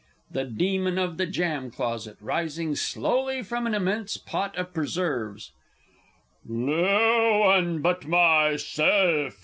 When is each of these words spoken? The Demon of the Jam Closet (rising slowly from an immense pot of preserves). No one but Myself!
The 0.31 0.45
Demon 0.45 0.97
of 0.97 1.17
the 1.17 1.27
Jam 1.27 1.69
Closet 1.69 2.17
(rising 2.21 2.73
slowly 2.75 3.43
from 3.43 3.67
an 3.67 3.75
immense 3.75 4.17
pot 4.17 4.57
of 4.57 4.73
preserves). 4.73 5.51
No 6.43 7.37
one 7.43 7.83
but 7.83 8.07
Myself! 8.07 9.37